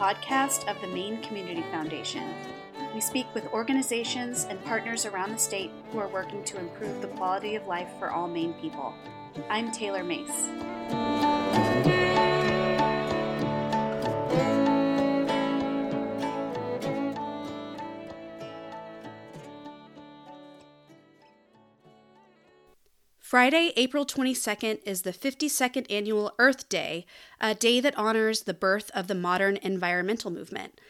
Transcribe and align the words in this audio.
podcast 0.00 0.66
of 0.66 0.80
the 0.80 0.86
Maine 0.86 1.20
Community 1.20 1.60
Foundation. 1.70 2.26
We 2.94 3.02
speak 3.02 3.26
with 3.34 3.44
organizations 3.48 4.46
and 4.48 4.64
partners 4.64 5.04
around 5.04 5.32
the 5.32 5.38
state 5.38 5.70
who 5.92 5.98
are 5.98 6.08
working 6.08 6.42
to 6.44 6.58
improve 6.58 7.02
the 7.02 7.08
quality 7.08 7.54
of 7.54 7.66
life 7.66 7.90
for 7.98 8.10
all 8.10 8.26
Maine 8.26 8.54
people. 8.54 8.94
I'm 9.50 9.70
Taylor 9.70 10.02
Mace. 10.02 10.48
Friday, 23.30 23.72
April 23.76 24.04
22nd 24.04 24.80
is 24.84 25.02
the 25.02 25.12
52nd 25.12 25.86
annual 25.88 26.32
Earth 26.40 26.68
Day, 26.68 27.06
a 27.40 27.54
day 27.54 27.78
that 27.78 27.96
honors 27.96 28.42
the 28.42 28.52
birth 28.52 28.90
of 28.92 29.06
the 29.06 29.14
modern 29.14 29.56
environmental 29.58 30.32
movement. 30.32 30.80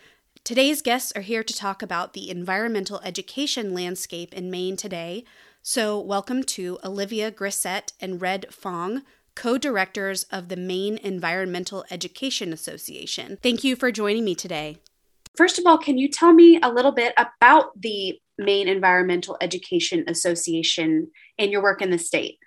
Today's 0.43 0.81
guests 0.81 1.13
are 1.15 1.21
here 1.21 1.45
to 1.45 1.55
talk 1.55 1.83
about 1.83 2.15
the 2.15 2.31
environmental 2.31 2.99
education 3.05 3.75
landscape 3.75 4.33
in 4.33 4.51
Maine 4.51 4.79
today. 4.79 5.25
So, 5.61 6.01
welcome 6.01 6.43
to 6.45 6.79
Olivia 6.83 7.31
Griset 7.31 7.93
and 8.01 8.23
Red 8.23 8.47
Fong, 8.51 9.03
co 9.35 9.59
directors 9.59 10.23
of 10.33 10.49
the 10.49 10.57
Maine 10.57 10.97
Environmental 10.97 11.85
Education 11.91 12.55
Association. 12.55 13.37
Thank 13.43 13.65
you 13.65 13.77
for 13.77 13.93
joining 13.93 14.25
me 14.25 14.35
today. 14.35 14.79
First 15.37 15.59
of 15.59 15.67
all, 15.67 15.77
can 15.77 15.99
you 15.99 16.09
tell 16.09 16.33
me 16.33 16.59
a 16.63 16.73
little 16.73 16.93
bit 16.93 17.13
about 17.19 17.79
the 17.79 18.19
Maine 18.41 18.69
Environmental 18.69 19.37
Education 19.41 20.05
Association 20.09 21.11
and 21.39 21.53
your 21.53 21.63
work 21.63 21.83
in 21.83 21.91
the 21.91 21.99
state? 21.99 22.39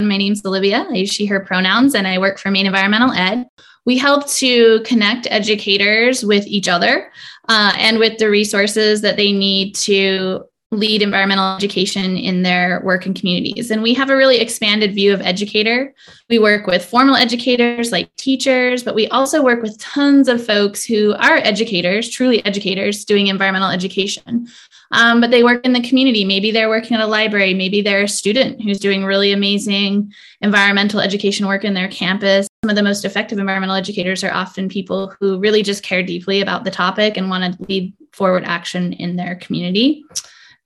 My 0.00 0.16
name's 0.16 0.44
Olivia. 0.46 0.86
I 0.88 0.94
use 0.94 1.10
she, 1.10 1.26
her 1.26 1.40
pronouns, 1.40 1.94
and 1.94 2.06
I 2.06 2.18
work 2.18 2.38
for 2.38 2.50
Maine 2.50 2.66
Environmental 2.66 3.12
Ed. 3.12 3.46
We 3.84 3.98
help 3.98 4.26
to 4.28 4.80
connect 4.84 5.26
educators 5.30 6.24
with 6.24 6.46
each 6.46 6.68
other 6.68 7.12
uh, 7.48 7.72
and 7.76 7.98
with 7.98 8.18
the 8.18 8.30
resources 8.30 9.02
that 9.02 9.16
they 9.16 9.32
need 9.32 9.74
to 9.76 10.44
lead 10.72 11.02
environmental 11.02 11.56
education 11.56 12.16
in 12.16 12.42
their 12.42 12.80
work 12.84 13.04
and 13.04 13.18
communities. 13.18 13.72
And 13.72 13.82
we 13.82 13.92
have 13.94 14.08
a 14.08 14.16
really 14.16 14.38
expanded 14.38 14.94
view 14.94 15.12
of 15.12 15.20
educator. 15.20 15.92
We 16.28 16.38
work 16.38 16.68
with 16.68 16.84
formal 16.84 17.16
educators 17.16 17.90
like 17.90 18.14
teachers, 18.14 18.84
but 18.84 18.94
we 18.94 19.08
also 19.08 19.42
work 19.42 19.62
with 19.62 19.78
tons 19.78 20.28
of 20.28 20.44
folks 20.44 20.84
who 20.84 21.14
are 21.14 21.38
educators, 21.38 22.08
truly 22.08 22.44
educators, 22.46 23.04
doing 23.04 23.26
environmental 23.26 23.70
education. 23.70 24.46
Um, 24.92 25.20
but 25.20 25.32
they 25.32 25.42
work 25.42 25.64
in 25.64 25.72
the 25.72 25.82
community. 25.82 26.24
Maybe 26.24 26.52
they're 26.52 26.68
working 26.68 26.96
at 26.96 27.02
a 27.02 27.06
library. 27.06 27.52
Maybe 27.52 27.82
they're 27.82 28.04
a 28.04 28.08
student 28.08 28.62
who's 28.62 28.78
doing 28.78 29.04
really 29.04 29.32
amazing 29.32 30.12
environmental 30.40 31.00
education 31.00 31.48
work 31.48 31.64
in 31.64 31.74
their 31.74 31.88
campus. 31.88 32.48
Some 32.62 32.70
of 32.70 32.76
the 32.76 32.82
most 32.82 33.04
effective 33.04 33.38
environmental 33.38 33.76
educators 33.76 34.22
are 34.22 34.32
often 34.32 34.68
people 34.68 35.14
who 35.18 35.40
really 35.40 35.64
just 35.64 35.82
care 35.82 36.02
deeply 36.02 36.40
about 36.40 36.62
the 36.62 36.70
topic 36.70 37.16
and 37.16 37.28
want 37.28 37.56
to 37.56 37.64
lead 37.64 37.92
forward 38.12 38.44
action 38.44 38.92
in 38.92 39.16
their 39.16 39.34
community 39.36 40.04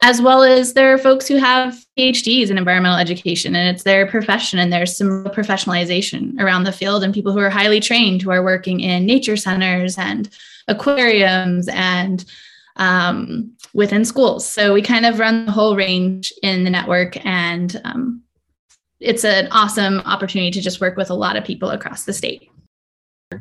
as 0.02 0.20
well 0.20 0.42
as 0.42 0.74
there 0.74 0.92
are 0.92 0.98
folks 0.98 1.26
who 1.26 1.36
have 1.36 1.84
PhDs 1.98 2.50
in 2.50 2.58
environmental 2.58 2.98
education 2.98 3.56
and 3.56 3.74
it's 3.74 3.84
their 3.84 4.06
profession 4.06 4.58
and 4.58 4.72
there's 4.72 4.96
some 4.96 5.24
professionalization 5.26 6.38
around 6.40 6.64
the 6.64 6.72
field 6.72 7.02
and 7.02 7.14
people 7.14 7.32
who 7.32 7.38
are 7.38 7.50
highly 7.50 7.80
trained 7.80 8.20
who 8.20 8.30
are 8.30 8.42
working 8.42 8.80
in 8.80 9.06
nature 9.06 9.36
centers 9.36 9.96
and 9.96 10.28
aquariums 10.68 11.68
and 11.68 12.24
um, 12.76 13.50
within 13.72 14.04
schools. 14.04 14.46
So 14.46 14.74
we 14.74 14.82
kind 14.82 15.06
of 15.06 15.18
run 15.18 15.46
the 15.46 15.52
whole 15.52 15.76
range 15.76 16.32
in 16.42 16.64
the 16.64 16.70
network 16.70 17.24
and 17.24 17.80
um, 17.84 18.22
it's 19.00 19.24
an 19.24 19.48
awesome 19.52 20.00
opportunity 20.00 20.50
to 20.50 20.60
just 20.60 20.80
work 20.80 20.96
with 20.96 21.10
a 21.10 21.14
lot 21.14 21.36
of 21.36 21.44
people 21.44 21.70
across 21.70 22.04
the 22.04 22.12
state. 22.12 22.50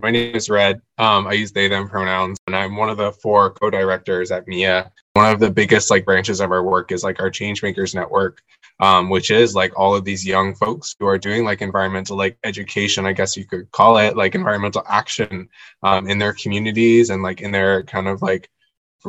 My 0.01 0.11
name 0.11 0.35
is 0.35 0.49
Red. 0.49 0.81
Um, 0.97 1.27
I 1.27 1.33
use 1.33 1.51
they, 1.51 1.67
them 1.67 1.87
pronouns, 1.87 2.39
and 2.47 2.55
I'm 2.55 2.75
one 2.75 2.89
of 2.89 2.97
the 2.97 3.11
four 3.11 3.51
co 3.51 3.69
directors 3.69 4.31
at 4.31 4.47
MEEA. 4.47 4.89
One 5.13 5.31
of 5.31 5.39
the 5.39 5.51
biggest 5.51 5.91
like 5.91 6.05
branches 6.05 6.39
of 6.41 6.51
our 6.51 6.63
work 6.63 6.91
is 6.91 7.03
like 7.03 7.19
our 7.19 7.29
Changemakers 7.29 7.93
Network, 7.93 8.41
um, 8.79 9.09
which 9.09 9.29
is 9.29 9.53
like 9.53 9.77
all 9.77 9.95
of 9.95 10.05
these 10.05 10.25
young 10.25 10.55
folks 10.55 10.95
who 10.99 11.05
are 11.05 11.19
doing 11.19 11.45
like 11.45 11.61
environmental 11.61 12.17
like 12.17 12.37
education, 12.43 13.05
I 13.05 13.13
guess 13.13 13.37
you 13.37 13.45
could 13.45 13.71
call 13.71 13.97
it, 13.97 14.17
like 14.17 14.33
environmental 14.33 14.83
action 14.87 15.49
um, 15.83 16.09
in 16.09 16.17
their 16.17 16.33
communities 16.33 17.11
and 17.11 17.21
like 17.21 17.41
in 17.41 17.51
their 17.51 17.83
kind 17.83 18.07
of 18.07 18.23
like 18.23 18.49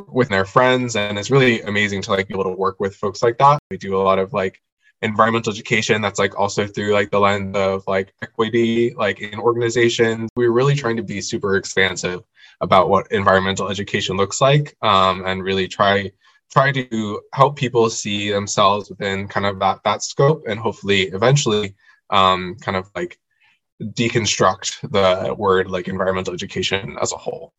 with 0.08 0.28
their 0.28 0.44
friends. 0.44 0.94
And 0.94 1.18
it's 1.18 1.30
really 1.30 1.62
amazing 1.62 2.02
to 2.02 2.10
like 2.10 2.28
be 2.28 2.34
able 2.34 2.44
to 2.44 2.50
work 2.50 2.80
with 2.80 2.96
folks 2.96 3.22
like 3.22 3.38
that. 3.38 3.58
We 3.70 3.78
do 3.78 3.96
a 3.96 4.02
lot 4.02 4.18
of 4.18 4.34
like 4.34 4.60
environmental 5.04 5.52
education 5.52 6.00
that's 6.00 6.18
like 6.18 6.38
also 6.38 6.66
through 6.66 6.92
like 6.92 7.10
the 7.10 7.18
lens 7.20 7.56
of 7.56 7.84
like 7.86 8.14
equity 8.22 8.94
like 8.94 9.20
in 9.20 9.38
organizations 9.38 10.30
we're 10.34 10.50
really 10.50 10.74
trying 10.74 10.96
to 10.96 11.02
be 11.02 11.20
super 11.20 11.56
expansive 11.56 12.22
about 12.60 12.88
what 12.88 13.10
environmental 13.10 13.68
education 13.68 14.16
looks 14.16 14.40
like 14.40 14.76
um, 14.82 15.24
and 15.26 15.42
really 15.42 15.68
try 15.68 16.10
try 16.52 16.70
to 16.70 17.20
help 17.32 17.56
people 17.56 17.90
see 17.90 18.30
themselves 18.30 18.88
within 18.88 19.26
kind 19.28 19.46
of 19.46 19.58
that 19.58 19.80
that 19.84 20.02
scope 20.02 20.44
and 20.48 20.60
hopefully 20.60 21.02
eventually 21.02 21.74
um, 22.10 22.56
kind 22.60 22.76
of 22.76 22.90
like 22.94 23.18
deconstruct 23.82 24.80
the 24.92 25.34
word 25.34 25.70
like 25.70 25.88
environmental 25.88 26.32
education 26.32 26.96
as 27.00 27.12
a 27.12 27.16
whole 27.16 27.52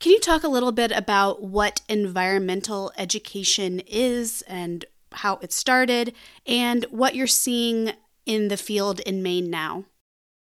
can 0.00 0.12
you 0.12 0.20
talk 0.20 0.44
a 0.44 0.48
little 0.48 0.72
bit 0.72 0.92
about 0.92 1.42
what 1.42 1.80
environmental 1.88 2.92
education 2.96 3.80
is 3.80 4.42
and 4.42 4.84
how 5.12 5.38
it 5.42 5.52
started, 5.52 6.14
and 6.46 6.84
what 6.90 7.14
you're 7.14 7.26
seeing 7.26 7.92
in 8.26 8.48
the 8.48 8.56
field 8.56 9.00
in 9.00 9.22
Maine 9.22 9.50
now. 9.50 9.84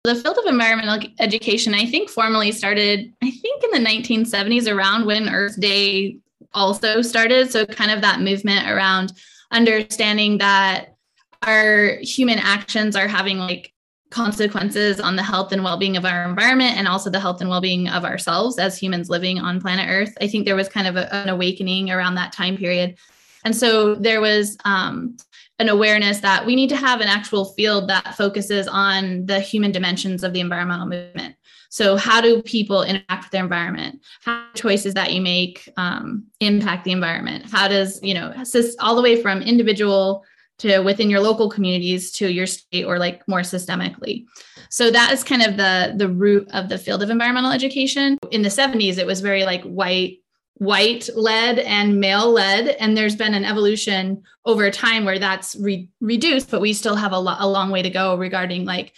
The 0.04 0.16
field 0.16 0.38
of 0.38 0.46
environmental 0.46 1.12
education, 1.20 1.76
I 1.76 1.86
think, 1.86 2.10
formally 2.10 2.52
started, 2.52 3.14
I 3.22 3.30
think, 3.30 3.64
in 3.64 3.84
the 3.84 3.90
1970s, 3.90 4.72
around 4.72 5.06
when 5.06 5.30
Earth 5.30 5.60
Day 5.60 6.18
also 6.54 7.02
started. 7.02 7.52
So, 7.52 7.66
kind 7.66 7.92
of 7.92 8.02
that 8.02 8.20
movement 8.20 8.68
around 8.68 9.14
understanding 9.52 10.40
that 10.40 10.96
our 11.44 11.98
human 12.02 12.40
actions 12.40 12.96
are 12.96 13.08
having 13.08 13.38
like 13.38 13.74
consequences 14.12 15.00
on 15.00 15.16
the 15.16 15.24
health 15.24 15.52
and 15.54 15.64
well-being 15.64 15.96
of 15.98 16.06
our 16.06 16.28
environment 16.28 16.78
and 16.78 16.88
also 16.88 17.10
the 17.10 17.20
health 17.20 17.40
and 17.40 17.50
well-being 17.50 17.88
of 17.88 18.04
ourselves 18.04 18.60
as 18.60 18.78
humans 18.78 19.10
living 19.10 19.40
on 19.40 19.62
planet 19.62 19.88
earth 19.90 20.14
i 20.20 20.28
think 20.28 20.46
there 20.46 20.56
was 20.56 20.68
kind 20.68 20.86
of 20.86 20.98
a, 20.98 21.16
an 21.16 21.30
awakening 21.30 21.90
around 21.90 22.16
that 22.16 22.34
time 22.34 22.58
period 22.58 22.98
and 23.46 23.56
so 23.56 23.96
there 23.96 24.22
was 24.22 24.58
um, 24.66 25.18
an 25.60 25.70
awareness 25.70 26.20
that 26.20 26.46
we 26.46 26.56
need 26.56 26.70
to 26.70 26.76
have 26.76 27.02
an 27.02 27.08
actual 27.08 27.46
field 27.46 27.88
that 27.90 28.16
focuses 28.16 28.68
on 28.68 29.26
the 29.26 29.40
human 29.40 29.72
dimensions 29.72 30.24
of 30.24 30.34
the 30.34 30.40
environmental 30.40 30.88
movement. 30.88 31.36
So, 31.70 31.96
how 31.96 32.20
do 32.20 32.42
people 32.42 32.84
interact 32.84 33.26
with 33.26 33.32
their 33.32 33.44
environment? 33.44 34.02
How 34.24 34.46
choices 34.56 34.94
that 34.96 35.14
you 35.14 35.22
make 35.22 35.70
um, 35.78 36.26
impact 36.42 36.84
the 36.84 36.92
environment? 36.92 37.46
How 37.50 37.68
does, 37.68 38.02
you 38.04 38.14
know, 38.14 38.34
all 38.80 38.96
the 38.96 39.02
way 39.02 39.22
from 39.22 39.42
individual 39.42 40.26
to 40.62 40.80
within 40.82 41.10
your 41.10 41.20
local 41.20 41.50
communities 41.50 42.12
to 42.12 42.32
your 42.32 42.46
state 42.46 42.86
or 42.86 43.00
like 43.00 43.28
more 43.28 43.42
systemically. 43.42 44.26
So 44.70 44.92
that 44.92 45.12
is 45.12 45.24
kind 45.24 45.42
of 45.42 45.58
the 45.58 45.94
the 45.98 46.08
root 46.08 46.48
of 46.54 46.70
the 46.70 46.78
field 46.78 47.02
of 47.02 47.10
environmental 47.10 47.52
education. 47.52 48.18
In 48.30 48.44
the 48.44 48.50
70s, 48.50 48.98
it 48.98 49.08
was 49.08 49.22
very 49.22 49.44
like 49.44 49.64
white 49.64 50.20
white 50.56 51.10
led 51.16 51.60
and 51.60 52.00
male 52.00 52.32
led 52.32 52.68
and 52.68 52.96
there's 52.96 53.16
been 53.16 53.34
an 53.34 53.46
evolution 53.46 54.22
over 54.46 54.70
time 54.70 55.06
where 55.06 55.18
that's 55.18 55.56
re- 55.56 55.90
reduced 56.02 56.52
but 56.52 56.62
we 56.62 56.72
still 56.72 56.96
have 56.96 57.14
a, 57.14 57.20
lo- 57.20 57.36
a 57.40 57.50
long 57.50 57.72
way 57.72 57.82
to 57.82 57.90
go 57.90 58.16
regarding 58.16 58.64
like 58.66 58.94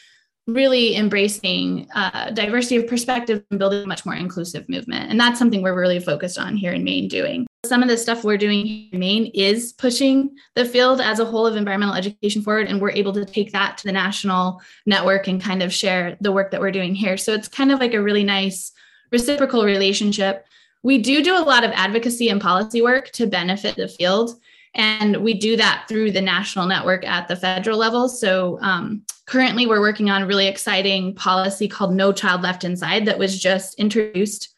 really 0.47 0.95
embracing 0.95 1.87
uh, 1.95 2.29
diversity 2.31 2.75
of 2.75 2.87
perspective 2.87 3.43
and 3.49 3.59
building 3.59 3.83
a 3.83 3.87
much 3.87 4.05
more 4.05 4.15
inclusive 4.15 4.67
movement. 4.67 5.09
And 5.09 5.19
that's 5.19 5.39
something 5.39 5.61
we're 5.61 5.79
really 5.79 5.99
focused 5.99 6.37
on 6.37 6.57
here 6.57 6.73
in 6.73 6.83
maine 6.83 7.07
doing. 7.07 7.47
Some 7.65 7.81
of 7.81 7.87
the 7.87 7.97
stuff 7.97 8.25
we're 8.25 8.37
doing 8.37 8.65
here 8.65 8.89
in 8.91 8.99
maine 8.99 9.31
is 9.33 9.71
pushing 9.71 10.35
the 10.55 10.65
field 10.65 10.99
as 10.99 11.19
a 11.19 11.25
whole 11.25 11.47
of 11.47 11.55
environmental 11.55 11.95
education 11.95 12.41
forward 12.41 12.67
and 12.67 12.81
we're 12.81 12.91
able 12.91 13.13
to 13.13 13.23
take 13.23 13.53
that 13.53 13.77
to 13.77 13.85
the 13.85 13.93
national 13.93 14.61
network 14.85 15.27
and 15.29 15.41
kind 15.41 15.63
of 15.63 15.73
share 15.73 16.17
the 16.19 16.31
work 16.31 16.51
that 16.51 16.59
we're 16.59 16.71
doing 16.71 16.93
here. 16.93 17.15
So 17.15 17.33
it's 17.33 17.47
kind 17.47 17.71
of 17.71 17.79
like 17.79 17.93
a 17.93 18.01
really 18.01 18.23
nice 18.25 18.73
reciprocal 19.13 19.63
relationship 19.63 20.45
we 20.83 20.97
do 20.97 21.23
do 21.23 21.35
a 21.35 21.39
lot 21.39 21.63
of 21.63 21.71
advocacy 21.71 22.29
and 22.29 22.41
policy 22.41 22.81
work 22.81 23.09
to 23.11 23.25
benefit 23.25 23.75
the 23.75 23.87
field. 23.87 24.39
And 24.75 25.17
we 25.17 25.33
do 25.33 25.55
that 25.57 25.85
through 25.87 26.11
the 26.11 26.21
national 26.21 26.65
network 26.65 27.05
at 27.05 27.27
the 27.27 27.35
federal 27.35 27.77
level. 27.77 28.09
So 28.09 28.59
um, 28.61 29.03
currently, 29.27 29.67
we're 29.67 29.79
working 29.79 30.09
on 30.09 30.23
a 30.23 30.27
really 30.27 30.47
exciting 30.47 31.13
policy 31.15 31.67
called 31.67 31.93
No 31.93 32.11
Child 32.11 32.41
Left 32.41 32.63
Inside 32.63 33.05
that 33.05 33.19
was 33.19 33.39
just 33.39 33.79
introduced 33.79 34.53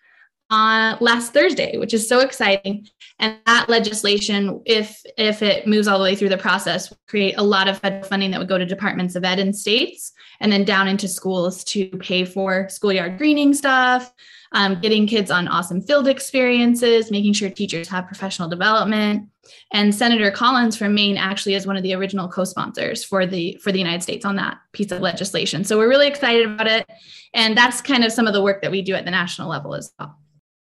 on 0.50 0.98
last 1.02 1.34
Thursday, 1.34 1.78
which 1.78 1.94
is 1.94 2.08
so 2.08 2.20
exciting. 2.20 2.88
And 3.20 3.38
that 3.46 3.68
legislation, 3.68 4.62
if 4.66 5.02
if 5.18 5.42
it 5.42 5.68
moves 5.68 5.88
all 5.88 5.98
the 5.98 6.04
way 6.04 6.16
through 6.16 6.30
the 6.30 6.38
process, 6.38 6.94
create 7.08 7.36
a 7.38 7.44
lot 7.44 7.68
of 7.68 7.80
federal 7.80 8.04
funding 8.04 8.32
that 8.32 8.40
would 8.40 8.50
go 8.50 8.58
to 8.58 8.66
departments 8.66 9.16
of 9.16 9.26
ed 9.26 9.40
in 9.40 9.54
states 9.54 10.14
and 10.40 10.52
then 10.52 10.64
down 10.64 10.88
into 10.88 11.08
schools 11.08 11.64
to 11.66 11.88
pay 12.00 12.26
for 12.26 12.68
schoolyard 12.70 13.18
greening 13.18 13.54
stuff, 13.54 14.14
um, 14.56 14.80
getting 14.80 15.06
kids 15.06 15.30
on 15.30 15.50
awesome 15.50 15.82
field 15.82 16.08
experiences, 16.08 17.12
making 17.12 17.34
sure 17.34 17.50
teachers 17.50 17.90
have 17.90 18.08
professional 18.08 18.48
development. 18.48 19.30
And 19.74 19.94
Senator 19.94 20.32
Collins 20.32 20.78
from 20.78 20.96
Maine 20.96 21.18
actually 21.18 21.56
is 21.56 21.68
one 21.68 21.76
of 21.76 21.84
the 21.84 21.94
original 21.94 22.30
co-sponsors 22.30 23.04
for 23.04 23.28
the 23.28 23.60
for 23.62 23.72
the 23.72 23.78
United 23.78 24.02
States 24.02 24.26
on 24.26 24.38
that 24.38 24.58
piece 24.72 24.92
of 24.92 25.02
legislation. 25.02 25.66
So 25.66 25.78
we're 25.78 25.90
really 25.90 26.08
excited 26.08 26.46
about 26.46 26.68
it, 26.68 26.90
and 27.34 27.56
that's 27.56 27.82
kind 27.82 28.04
of 28.04 28.12
some 28.12 28.28
of 28.28 28.34
the 28.34 28.42
work 28.42 28.62
that 28.62 28.72
we 28.72 28.82
do 28.82 28.96
at 28.96 29.04
the 29.06 29.12
national 29.12 29.50
level 29.50 29.76
as 29.76 29.92
well. 30.00 30.18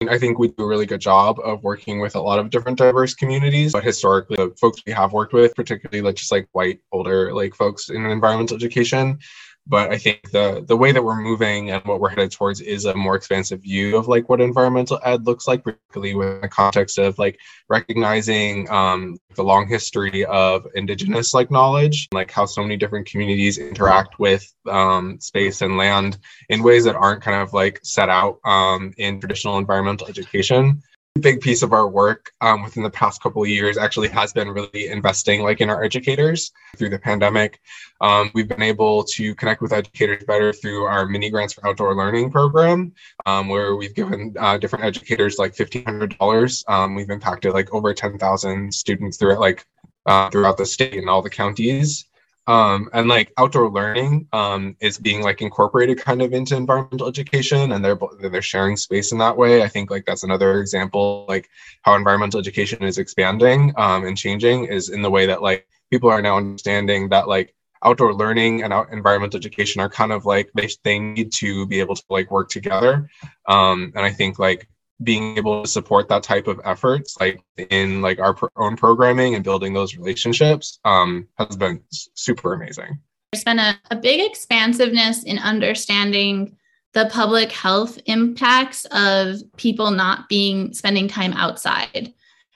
I 0.09 0.19
think 0.19 0.39
we 0.39 0.49
do 0.49 0.65
a 0.65 0.67
really 0.67 0.87
good 0.87 1.01
job 1.01 1.39
of 1.41 1.63
working 1.63 2.01
with 2.01 2.17
a 2.17 2.21
lot 2.21 2.39
of 2.39 2.51
different 2.51 2.79
diverse 2.79 3.15
communities. 3.15 3.73
But 3.73 3.85
historically, 3.85 4.37
the 4.37 4.55
folks 4.61 4.83
we 4.87 4.93
have 4.93 5.13
worked 5.13 5.33
with, 5.33 5.55
particularly 5.55 6.03
like 6.03 6.17
just 6.17 6.33
like 6.33 6.49
white 6.53 6.81
older 6.91 7.33
like 7.35 7.55
folks 7.55 7.91
in 7.91 8.05
environmental 8.07 8.57
education, 8.57 9.19
but 9.67 9.91
i 9.91 9.99
think 9.99 10.31
the 10.31 10.65
the 10.67 10.77
way 10.77 10.93
that 10.93 11.03
we're 11.03 11.21
moving 11.21 11.71
and 11.71 11.83
what 11.85 12.01
we're 12.01 12.09
headed 12.09 12.31
towards 12.31 12.61
is 12.61 12.85
a 12.85 12.95
more 12.95 13.17
expansive 13.17 13.63
view 13.63 13.97
of 13.97 14.09
like 14.09 14.29
what 14.29 14.41
environmental 14.41 14.99
ed 15.05 15.25
looks 15.27 15.47
like 15.47 15.65
particularly 15.65 16.15
within 16.15 16.41
the 16.41 16.49
context 16.49 16.99
of 16.99 17.19
like 17.19 17.39
recognizing 17.69 18.71
um, 18.71 19.17
the 19.37 19.43
long 19.43 19.67
history 19.67 20.25
of 20.27 20.67
indigenous 20.75 21.35
like 21.35 21.51
knowledge 21.51 22.09
like 22.13 22.31
how 22.31 22.45
so 22.45 22.63
many 22.63 22.77
different 22.77 23.07
communities 23.07 23.59
interact 23.59 24.19
with 24.19 24.53
um, 24.69 25.19
space 25.21 25.63
and 25.63 25.77
land 25.77 26.19
in 26.49 26.63
ways 26.63 26.85
that 26.85 26.97
aren't 26.97 27.23
kind 27.23 27.41
of 27.41 27.53
like 27.53 27.81
set 27.83 28.09
out 28.09 28.39
um, 28.45 28.93
in 28.99 29.21
traditional 29.21 29.59
environmental 29.59 30.07
education 30.09 30.83
big 31.21 31.41
piece 31.41 31.63
of 31.63 31.73
our 31.73 31.87
work 31.87 32.33
um, 32.41 32.65
within 32.65 32.83
the 32.83 32.91
past 32.91 33.23
couple 33.23 33.43
of 33.43 33.49
years 33.49 33.79
actually 33.79 34.09
has 34.09 34.33
been 34.33 34.49
really 34.49 34.89
investing 34.89 35.43
like 35.43 35.61
in 35.61 35.71
our 35.71 35.85
educators 35.85 36.51
through 36.77 36.89
the 36.89 36.99
pandemic. 36.99 37.61
Um, 38.01 38.33
we've 38.35 38.49
been 38.49 38.63
able 38.63 39.05
to 39.05 39.35
connect 39.37 39.63
with 39.63 39.73
educators 39.73 40.25
better 40.25 40.53
through 40.53 40.85
our 40.85 41.07
mini 41.07 41.31
grants 41.31 41.53
for 41.55 41.67
outdoor 41.69 41.95
learning 41.95 42.33
program 42.33 42.93
um, 43.27 43.49
where 43.49 43.77
we've 43.77 43.95
given 43.95 44.35
uh, 44.39 44.59
different 44.59 44.85
educators 44.85 45.39
like 45.39 45.55
$1500 45.55 46.69
um, 46.69 46.95
we've 46.97 47.11
impacted 47.11 47.53
like 47.53 47.73
over 47.73 47.95
10000 47.95 48.75
students 48.75 49.17
through 49.17 49.33
it 49.33 49.39
like 49.39 49.65
uh, 50.07 50.29
throughout 50.31 50.57
the 50.57 50.67
state 50.67 50.95
and 50.95 51.09
all 51.09 51.23
the 51.23 51.31
counties 51.31 52.07
um, 52.47 52.91
and 52.93 53.09
like 53.09 53.33
outdoor 53.39 53.71
learning 53.71 54.29
um, 54.33 54.77
is 54.81 54.99
being 54.99 55.23
like 55.23 55.41
incorporated 55.41 55.99
kind 55.99 56.21
of 56.21 56.33
into 56.33 56.57
environmental 56.57 57.09
education 57.09 57.73
and 57.73 57.85
they're 57.85 57.99
they're 58.21 58.43
sharing 58.43 58.77
space 58.77 59.13
in 59.13 59.19
that 59.19 59.37
way. 59.37 59.63
I 59.63 59.69
think 59.69 59.91
like 59.91 60.05
that's 60.05 60.25
another 60.25 60.61
example 60.61 61.25
like 61.29 61.49
how 61.83 61.95
environmental 61.95 62.41
education 62.41 62.83
is 62.83 62.99
expanding 62.99 63.73
um, 63.77 64.05
and 64.05 64.17
changing 64.17 64.67
is 64.67 64.91
in 64.91 65.03
the 65.03 65.11
way 65.11 65.27
that 65.27 65.43
like 65.43 65.67
people 65.91 66.11
are 66.11 66.23
now 66.23 66.37
understanding 66.37 67.09
that 67.11 67.29
like 67.29 67.55
outdoor 67.83 68.15
learning 68.15 68.63
and 68.63 68.73
out 68.73 68.91
environmental 68.91 69.39
education 69.39 69.81
are 69.81 69.91
kind 69.91 70.13
of 70.13 70.25
like 70.25 70.51
they, 70.55 70.69
they 70.85 70.99
need 70.99 71.33
to 71.33 71.67
be 71.67 71.81
able 71.81 71.95
to 71.95 72.05
like 72.11 72.31
work 72.31 72.49
together. 72.49 73.09
Um, 73.47 73.93
and 73.95 74.05
i 74.05 74.11
think 74.11 74.39
like 74.39 74.69
being 75.03 75.37
able 75.37 75.63
to 75.63 75.69
support 75.69 76.09
that 76.09 76.23
type 76.23 76.47
of 76.47 76.61
efforts 76.65 77.17
like 77.21 77.43
in 77.71 78.01
like 78.01 78.21
our 78.21 78.37
own 78.57 78.77
programming 78.77 79.35
and 79.35 79.43
building 79.43 79.73
those 79.73 79.97
relationships 79.97 80.79
um, 80.85 81.27
has 81.37 81.57
been 81.57 81.83
super 81.91 82.55
amazing. 82.55 82.99
There's 83.33 83.45
been 83.45 83.59
a, 83.59 83.79
a 83.91 83.97
big 83.97 84.21
expansiveness 84.21 85.25
in 85.25 85.39
understanding 85.39 86.57
the 86.93 87.07
public 87.07 87.51
health 87.51 87.99
impacts 88.07 88.85
of 88.93 89.39
people 89.57 89.91
not 89.91 90.29
being 90.29 90.73
spending 90.73 91.09
time 91.09 91.33
outside. 91.33 92.15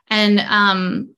And 0.08 0.38
um, 0.40 1.14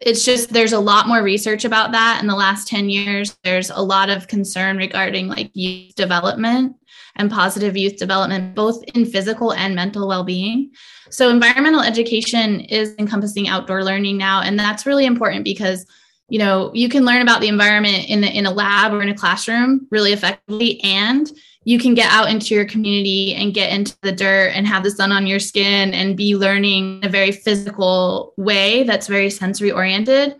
it's 0.00 0.24
just 0.24 0.54
there's 0.54 0.72
a 0.72 0.80
lot 0.80 1.06
more 1.06 1.22
research 1.22 1.66
about 1.66 1.92
that. 1.92 2.20
In 2.22 2.26
the 2.26 2.34
last 2.34 2.66
10 2.66 2.88
years 2.88 3.36
there's 3.44 3.70
a 3.70 3.80
lot 3.80 4.08
of 4.08 4.26
concern 4.26 4.78
regarding 4.78 5.28
like 5.28 5.50
youth 5.54 5.94
development 5.94 6.76
and 7.16 7.30
positive 7.30 7.76
youth 7.76 7.96
development, 7.96 8.54
both 8.54 8.82
in 8.94 9.04
physical 9.04 9.52
and 9.52 9.74
mental 9.74 10.08
well 10.08 10.24
being. 10.24 10.70
So, 11.10 11.28
environmental 11.28 11.82
education 11.82 12.60
is 12.60 12.94
encompassing 12.98 13.48
outdoor 13.48 13.84
learning 13.84 14.16
now. 14.16 14.42
And 14.42 14.58
that's 14.58 14.86
really 14.86 15.06
important 15.06 15.44
because 15.44 15.86
you 16.28 16.38
know 16.38 16.70
you 16.72 16.88
can 16.88 17.04
learn 17.04 17.20
about 17.20 17.40
the 17.40 17.48
environment 17.48 18.08
in, 18.08 18.24
in 18.24 18.46
a 18.46 18.50
lab 18.50 18.92
or 18.92 19.02
in 19.02 19.10
a 19.10 19.14
classroom 19.14 19.86
really 19.90 20.12
effectively 20.12 20.80
and 20.82 21.30
you 21.64 21.78
can 21.78 21.94
get 21.94 22.10
out 22.10 22.30
into 22.30 22.54
your 22.54 22.64
community 22.64 23.34
and 23.34 23.54
get 23.54 23.72
into 23.72 23.94
the 24.02 24.12
dirt 24.12 24.52
and 24.54 24.66
have 24.66 24.82
the 24.82 24.90
sun 24.90 25.12
on 25.12 25.26
your 25.26 25.38
skin 25.38 25.92
and 25.92 26.16
be 26.16 26.34
learning 26.34 27.00
in 27.00 27.06
a 27.06 27.10
very 27.10 27.32
physical 27.32 28.32
way 28.36 28.82
that's 28.84 29.06
very 29.06 29.30
sensory 29.30 29.70
oriented 29.70 30.36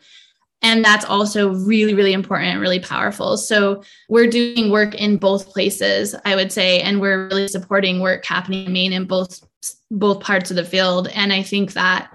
and 0.62 0.84
that's 0.84 1.04
also 1.04 1.52
really, 1.52 1.94
really 1.94 2.12
important 2.12 2.52
and 2.52 2.60
really 2.60 2.78
powerful. 2.78 3.36
So 3.36 3.82
we're 4.08 4.28
doing 4.28 4.70
work 4.70 4.94
in 4.94 5.16
both 5.16 5.48
places, 5.48 6.14
I 6.24 6.36
would 6.36 6.52
say, 6.52 6.80
and 6.80 7.00
we're 7.00 7.28
really 7.28 7.48
supporting 7.48 8.00
work 8.00 8.24
happening 8.24 8.66
in 8.66 8.72
Maine 8.72 8.92
in 8.92 9.06
both 9.06 9.40
both 9.90 10.20
parts 10.20 10.50
of 10.50 10.56
the 10.56 10.64
field. 10.64 11.08
And 11.08 11.32
I 11.32 11.42
think 11.42 11.72
that 11.74 12.10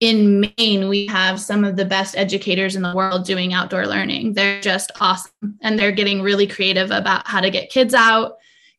in 0.00 0.40
Maine, 0.40 0.88
we 0.88 1.06
have 1.06 1.40
some 1.40 1.64
of 1.64 1.76
the 1.76 1.84
best 1.84 2.16
educators 2.16 2.76
in 2.76 2.82
the 2.82 2.94
world 2.94 3.24
doing 3.24 3.52
outdoor 3.52 3.86
learning. 3.86 4.34
They're 4.34 4.60
just 4.60 4.92
awesome. 5.00 5.58
And 5.60 5.78
they're 5.78 5.92
getting 5.92 6.22
really 6.22 6.46
creative 6.46 6.90
about 6.90 7.26
how 7.26 7.40
to 7.40 7.50
get 7.50 7.70
kids 7.70 7.94
out 7.94 8.36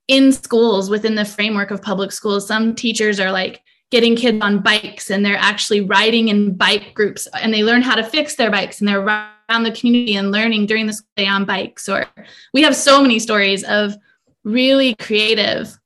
in 0.07 0.31
schools 0.31 0.89
within 0.89 1.15
the 1.15 1.25
framework 1.25 1.72
of 1.72 1.81
public 1.81 2.12
schools. 2.12 2.48
Some 2.48 2.74
teachers 2.74 3.19
are 3.19 3.31
like, 3.31 3.62
getting 3.91 4.15
kids 4.15 4.39
on 4.41 4.59
bikes 4.59 5.09
and 5.09 5.25
they're 5.25 5.38
actually 5.38 5.81
riding 5.81 6.27
in 6.27 6.56
bike 6.56 6.94
groups 6.94 7.27
and 7.33 7.53
they 7.53 7.63
learn 7.63 7.81
how 7.81 7.95
to 7.95 8.03
fix 8.03 8.36
their 8.36 8.51
bikes 8.51 8.80
and 8.80 8.88
they're 8.88 9.01
around 9.01 9.63
the 9.63 9.71
community 9.71 10.15
and 10.15 10.31
learning 10.31 10.65
during 10.65 10.86
the 10.86 11.00
day 11.18 11.27
on 11.27 11.45
bikes 11.45 11.89
or 11.89 12.06
we 12.53 12.62
have 12.62 12.75
so 12.75 13.01
many 13.01 13.18
stories 13.19 13.63
of 13.63 13.95
really 14.44 14.95
creative 14.95 15.77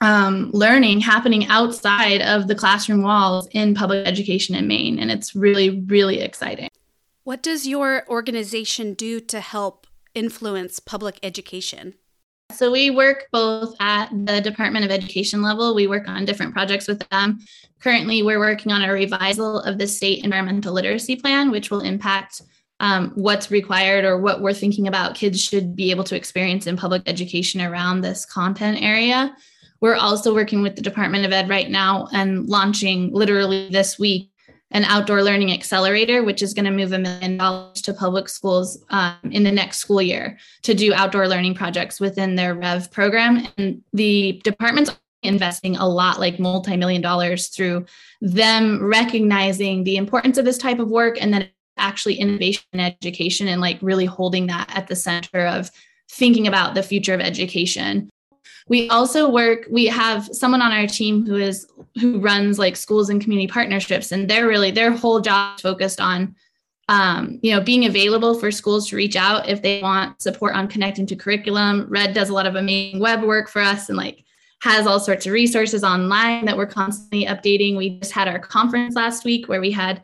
um, 0.00 0.50
learning 0.52 1.00
happening 1.00 1.46
outside 1.46 2.20
of 2.20 2.46
the 2.46 2.54
classroom 2.54 3.02
walls 3.02 3.48
in 3.52 3.74
public 3.74 4.06
education 4.06 4.54
in 4.54 4.68
maine 4.68 4.98
and 4.98 5.10
it's 5.10 5.34
really 5.34 5.80
really 5.86 6.20
exciting. 6.20 6.68
What 7.22 7.42
does 7.42 7.66
your 7.66 8.06
organization 8.06 8.92
do 8.92 9.18
to 9.20 9.40
help 9.40 9.86
influence 10.14 10.78
public 10.78 11.18
education 11.22 11.94
so 12.54 12.70
we 12.70 12.90
work 12.90 13.26
both 13.32 13.74
at 13.80 14.08
the 14.10 14.40
Department 14.40 14.84
of 14.84 14.90
Education 14.90 15.42
level. 15.42 15.74
We 15.74 15.86
work 15.86 16.08
on 16.08 16.24
different 16.24 16.52
projects 16.52 16.88
with 16.88 17.06
them. 17.10 17.38
Currently, 17.80 18.22
we're 18.22 18.38
working 18.38 18.72
on 18.72 18.82
a 18.82 18.92
revisal 18.92 19.60
of 19.60 19.78
the 19.78 19.86
state 19.86 20.24
environmental 20.24 20.72
literacy 20.72 21.16
plan, 21.16 21.50
which 21.50 21.70
will 21.70 21.80
impact 21.80 22.42
um, 22.80 23.12
what's 23.14 23.50
required 23.50 24.04
or 24.04 24.18
what 24.18 24.40
we're 24.40 24.52
thinking 24.52 24.88
about 24.88 25.14
kids 25.14 25.40
should 25.40 25.76
be 25.76 25.90
able 25.90 26.04
to 26.04 26.16
experience 26.16 26.66
in 26.66 26.76
public 26.76 27.02
education 27.06 27.60
around 27.60 28.00
this 28.00 28.24
content 28.24 28.78
area. 28.80 29.34
We're 29.80 29.96
also 29.96 30.34
working 30.34 30.62
with 30.62 30.76
the 30.76 30.82
Department 30.82 31.26
of 31.26 31.32
Ed 31.32 31.48
right 31.48 31.70
now 31.70 32.08
and 32.12 32.48
launching 32.48 33.12
literally 33.12 33.68
this 33.70 33.98
week 33.98 34.30
an 34.74 34.84
outdoor 34.84 35.22
learning 35.22 35.52
accelerator, 35.52 36.24
which 36.24 36.42
is 36.42 36.52
going 36.52 36.64
to 36.64 36.70
move 36.70 36.92
a 36.92 36.98
million 36.98 37.38
dollars 37.38 37.80
to 37.80 37.94
public 37.94 38.28
schools 38.28 38.84
um, 38.90 39.16
in 39.30 39.44
the 39.44 39.52
next 39.52 39.78
school 39.78 40.02
year 40.02 40.36
to 40.62 40.74
do 40.74 40.92
outdoor 40.92 41.28
learning 41.28 41.54
projects 41.54 42.00
within 42.00 42.34
their 42.34 42.54
REV 42.54 42.90
program. 42.90 43.46
And 43.56 43.82
the 43.92 44.40
department's 44.42 44.90
investing 45.22 45.76
a 45.76 45.88
lot, 45.88 46.18
like 46.18 46.40
multi 46.40 46.76
million 46.76 47.00
dollars, 47.00 47.48
through 47.48 47.86
them 48.20 48.84
recognizing 48.84 49.84
the 49.84 49.96
importance 49.96 50.38
of 50.38 50.44
this 50.44 50.58
type 50.58 50.80
of 50.80 50.90
work 50.90 51.16
and 51.20 51.32
then 51.32 51.48
actually 51.76 52.16
innovation 52.16 52.64
and 52.72 52.80
education 52.82 53.48
and 53.48 53.60
like 53.60 53.78
really 53.80 54.06
holding 54.06 54.48
that 54.48 54.70
at 54.74 54.88
the 54.88 54.96
center 54.96 55.46
of 55.46 55.70
thinking 56.10 56.46
about 56.46 56.74
the 56.74 56.82
future 56.82 57.14
of 57.14 57.20
education 57.20 58.10
we 58.66 58.88
also 58.88 59.28
work, 59.28 59.66
we 59.70 59.86
have 59.86 60.28
someone 60.32 60.62
on 60.62 60.72
our 60.72 60.86
team 60.86 61.26
who 61.26 61.36
is 61.36 61.66
who 62.00 62.18
runs 62.18 62.58
like 62.58 62.76
schools 62.76 63.08
and 63.08 63.20
community 63.20 63.46
partnerships, 63.46 64.10
and 64.10 64.28
they're 64.28 64.46
really 64.46 64.70
their 64.70 64.90
whole 64.90 65.20
job 65.20 65.60
focused 65.60 66.00
on 66.00 66.34
um, 66.88 67.38
you 67.42 67.50
know, 67.50 67.60
being 67.60 67.86
available 67.86 68.38
for 68.38 68.50
schools 68.50 68.88
to 68.88 68.96
reach 68.96 69.16
out 69.16 69.48
if 69.48 69.62
they 69.62 69.80
want 69.80 70.20
support 70.20 70.54
on 70.54 70.68
connecting 70.68 71.06
to 71.06 71.16
curriculum. 71.16 71.86
Red 71.88 72.12
does 72.12 72.28
a 72.28 72.34
lot 72.34 72.46
of 72.46 72.56
amazing 72.56 73.00
web 73.00 73.22
work 73.22 73.48
for 73.48 73.62
us 73.62 73.88
and 73.88 73.96
like 73.96 74.24
has 74.60 74.86
all 74.86 75.00
sorts 75.00 75.26
of 75.26 75.32
resources 75.32 75.82
online 75.82 76.44
that 76.44 76.56
we're 76.56 76.66
constantly 76.66 77.26
updating. 77.26 77.76
We 77.76 77.98
just 78.00 78.12
had 78.12 78.28
our 78.28 78.38
conference 78.38 78.94
last 78.94 79.24
week 79.24 79.48
where 79.48 79.60
we 79.60 79.70
had 79.70 80.02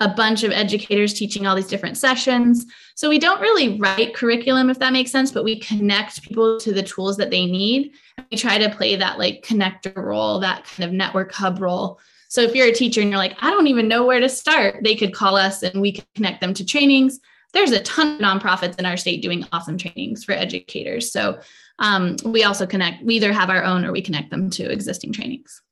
a 0.00 0.08
bunch 0.08 0.44
of 0.44 0.52
educators 0.52 1.14
teaching 1.14 1.46
all 1.46 1.56
these 1.56 1.66
different 1.66 1.96
sessions. 1.96 2.66
So 2.94 3.08
we 3.08 3.18
don't 3.18 3.40
really 3.40 3.78
write 3.78 4.14
curriculum, 4.14 4.68
if 4.68 4.78
that 4.78 4.92
makes 4.92 5.10
sense, 5.10 5.32
but 5.32 5.44
we 5.44 5.58
connect 5.58 6.22
people 6.22 6.58
to 6.60 6.72
the 6.72 6.82
tools 6.82 7.16
that 7.16 7.30
they 7.30 7.46
need. 7.46 7.92
We 8.30 8.36
try 8.36 8.58
to 8.58 8.68
play 8.68 8.96
that 8.96 9.18
like 9.18 9.42
connector 9.42 9.96
role, 9.96 10.38
that 10.40 10.64
kind 10.64 10.88
of 10.88 10.92
network 10.92 11.32
hub 11.32 11.60
role. 11.60 11.98
So 12.28 12.42
if 12.42 12.54
you're 12.54 12.66
a 12.66 12.74
teacher 12.74 13.00
and 13.00 13.08
you're 13.08 13.18
like, 13.18 13.36
I 13.40 13.50
don't 13.50 13.68
even 13.68 13.88
know 13.88 14.04
where 14.04 14.20
to 14.20 14.28
start, 14.28 14.82
they 14.82 14.96
could 14.96 15.14
call 15.14 15.36
us 15.36 15.62
and 15.62 15.80
we 15.80 15.92
could 15.92 16.06
connect 16.14 16.40
them 16.40 16.52
to 16.54 16.66
trainings. 16.66 17.18
There's 17.54 17.72
a 17.72 17.80
ton 17.80 18.16
of 18.16 18.20
nonprofits 18.20 18.78
in 18.78 18.84
our 18.84 18.98
state 18.98 19.22
doing 19.22 19.46
awesome 19.52 19.78
trainings 19.78 20.24
for 20.24 20.32
educators. 20.32 21.10
So 21.10 21.40
um, 21.78 22.16
we 22.24 22.44
also 22.44 22.66
connect, 22.66 23.02
we 23.02 23.14
either 23.14 23.32
have 23.32 23.48
our 23.48 23.62
own 23.62 23.84
or 23.84 23.92
we 23.92 24.02
connect 24.02 24.30
them 24.30 24.50
to 24.50 24.70
existing 24.70 25.12
trainings. 25.12 25.62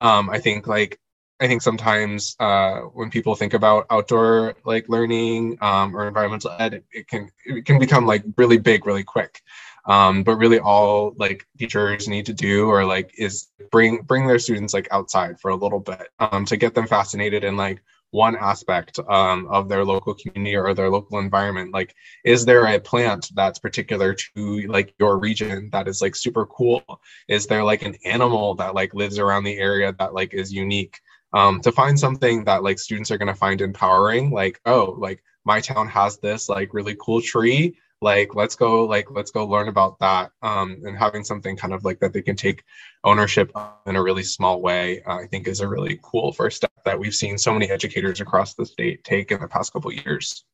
Um, 0.00 0.30
I 0.30 0.38
think 0.38 0.66
like 0.66 0.98
I 1.44 1.48
think 1.48 1.60
sometimes 1.62 2.36
uh, 2.40 2.80
when 2.96 3.10
people 3.10 3.34
think 3.34 3.52
about 3.52 3.86
outdoor 3.90 4.54
like 4.64 4.88
learning 4.88 5.58
um, 5.60 5.94
or 5.94 6.08
environmental 6.08 6.50
ed, 6.58 6.74
it, 6.74 6.84
it, 6.90 7.08
can 7.08 7.30
it 7.44 7.66
can 7.66 7.78
become 7.78 8.06
like 8.06 8.24
really 8.38 8.56
big 8.58 8.86
really 8.86 9.04
quick. 9.04 9.42
um, 9.86 10.22
but 10.22 10.36
really 10.36 10.58
all 10.58 11.14
like 11.18 11.46
teachers 11.58 12.08
need 12.08 12.26
to 12.26 12.32
do 12.32 12.68
or 12.68 12.84
like 12.84 13.12
is 13.18 13.48
bring 13.70 14.02
bring 14.02 14.26
their 14.26 14.38
students 14.38 14.72
like 14.72 14.88
outside 14.90 15.38
for 15.40 15.50
a 15.50 15.56
little 15.56 15.80
bit 15.80 16.08
um, 16.18 16.44
to 16.46 16.56
get 16.56 16.74
them 16.74 16.86
fascinated 16.86 17.44
in 17.44 17.56
like 17.56 17.82
one 18.10 18.36
aspect 18.36 18.98
um, 19.08 19.46
of 19.48 19.68
their 19.68 19.84
local 19.84 20.14
community 20.14 20.56
or 20.56 20.72
their 20.72 20.88
local 20.88 21.18
environment. 21.18 21.74
Like 21.74 21.94
is 22.24 22.44
there 22.44 22.64
a 22.66 22.78
plant 22.78 23.30
that's 23.34 23.58
particular 23.58 24.14
to 24.14 24.66
like 24.68 24.94
your 24.98 25.18
region 25.18 25.68
that 25.72 25.88
is 25.88 26.00
like 26.00 26.16
super 26.16 26.46
cool? 26.46 26.82
Is 27.28 27.46
there 27.46 27.64
like 27.64 27.82
an 27.82 27.96
animal 28.04 28.54
that 28.54 28.74
like 28.74 28.94
lives 28.94 29.18
around 29.18 29.44
the 29.44 29.58
area 29.58 29.92
that 29.98 30.14
like 30.14 30.32
is 30.32 30.52
unique 30.52 31.00
um, 31.34 31.60
to 31.60 31.72
find 31.72 31.98
something 31.98 32.44
that 32.44 32.62
like 32.62 32.78
students 32.78 33.10
are 33.10 33.18
going 33.18 33.28
to 33.28 33.34
find 33.34 33.60
empowering 33.60 34.30
like 34.30 34.60
oh 34.64 34.94
like 34.98 35.22
my 35.44 35.60
town 35.60 35.88
has 35.88 36.18
this 36.18 36.48
like 36.48 36.72
really 36.72 36.96
cool 36.98 37.20
tree 37.20 37.76
like 38.00 38.34
let's 38.34 38.54
go 38.54 38.84
like 38.84 39.10
let's 39.10 39.30
go 39.30 39.46
learn 39.46 39.68
about 39.68 39.98
that 39.98 40.30
um, 40.42 40.80
and 40.84 40.96
having 40.96 41.24
something 41.24 41.56
kind 41.56 41.74
of 41.74 41.84
like 41.84 41.98
that 42.00 42.12
they 42.12 42.22
can 42.22 42.36
take 42.36 42.62
ownership 43.02 43.52
in 43.86 43.96
a 43.96 44.02
really 44.02 44.22
small 44.22 44.62
way 44.62 45.02
uh, 45.02 45.16
i 45.16 45.26
think 45.26 45.46
is 45.46 45.60
a 45.60 45.68
really 45.68 45.98
cool 46.02 46.32
first 46.32 46.56
step 46.56 46.72
that 46.84 46.98
we've 46.98 47.14
seen 47.14 47.36
so 47.36 47.52
many 47.52 47.70
educators 47.70 48.20
across 48.20 48.54
the 48.54 48.64
state 48.64 49.02
take 49.04 49.30
in 49.30 49.40
the 49.40 49.48
past 49.48 49.72
couple 49.72 49.92
years. 49.92 50.44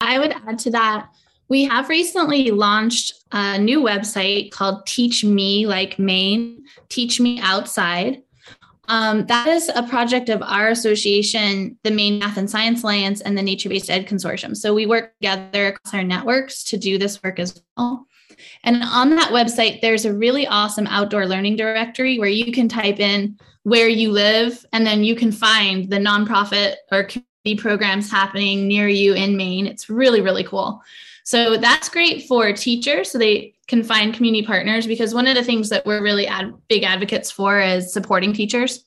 I 0.00 0.18
would 0.18 0.32
add 0.32 0.58
to 0.60 0.70
that 0.72 1.08
we 1.48 1.64
have 1.64 1.88
recently 1.88 2.50
launched 2.50 3.24
a 3.32 3.58
new 3.58 3.80
website 3.80 4.50
called 4.50 4.84
teach 4.86 5.24
me 5.24 5.66
like 5.66 5.98
maine 5.98 6.64
teach 6.88 7.20
me 7.20 7.40
outside 7.40 8.22
um, 8.88 9.26
that 9.26 9.48
is 9.48 9.70
a 9.74 9.82
project 9.82 10.28
of 10.28 10.42
our 10.42 10.68
association, 10.68 11.78
the 11.82 11.90
Maine 11.90 12.18
Math 12.18 12.36
and 12.36 12.48
Science 12.48 12.82
Alliance, 12.82 13.20
and 13.20 13.36
the 13.36 13.42
Nature 13.42 13.68
Based 13.68 13.90
Ed 13.90 14.06
Consortium. 14.06 14.56
So 14.56 14.74
we 14.74 14.86
work 14.86 15.14
together 15.20 15.68
across 15.68 15.94
our 15.94 16.04
networks 16.04 16.64
to 16.64 16.76
do 16.76 16.98
this 16.98 17.22
work 17.22 17.38
as 17.38 17.62
well. 17.76 18.06
And 18.64 18.82
on 18.82 19.10
that 19.10 19.32
website, 19.32 19.80
there's 19.80 20.04
a 20.04 20.12
really 20.12 20.46
awesome 20.46 20.86
outdoor 20.86 21.26
learning 21.26 21.56
directory 21.56 22.18
where 22.18 22.28
you 22.28 22.52
can 22.52 22.68
type 22.68 23.00
in 23.00 23.38
where 23.62 23.88
you 23.88 24.12
live, 24.12 24.64
and 24.72 24.86
then 24.86 25.02
you 25.02 25.16
can 25.16 25.32
find 25.32 25.90
the 25.90 25.96
nonprofit 25.96 26.76
or 26.92 27.02
community 27.02 27.60
programs 27.60 28.08
happening 28.10 28.68
near 28.68 28.86
you 28.86 29.12
in 29.14 29.36
Maine. 29.36 29.66
It's 29.66 29.90
really, 29.90 30.20
really 30.20 30.44
cool. 30.44 30.80
So 31.26 31.56
that's 31.56 31.88
great 31.88 32.28
for 32.28 32.52
teachers. 32.52 33.10
So 33.10 33.18
they 33.18 33.52
can 33.66 33.82
find 33.82 34.14
community 34.14 34.46
partners 34.46 34.86
because 34.86 35.12
one 35.12 35.26
of 35.26 35.34
the 35.34 35.42
things 35.42 35.68
that 35.70 35.84
we're 35.84 36.00
really 36.00 36.28
ad- 36.28 36.54
big 36.68 36.84
advocates 36.84 37.32
for 37.32 37.60
is 37.60 37.92
supporting 37.92 38.32
teachers 38.32 38.84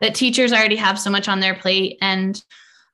that 0.00 0.14
teachers 0.14 0.52
already 0.52 0.76
have 0.76 1.00
so 1.00 1.10
much 1.10 1.28
on 1.28 1.40
their 1.40 1.54
plate 1.56 1.98
and 2.00 2.42